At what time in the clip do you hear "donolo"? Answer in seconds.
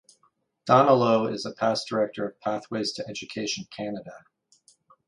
0.65-1.27